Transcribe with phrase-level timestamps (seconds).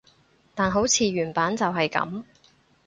[0.55, 2.23] 但好似原版就係噉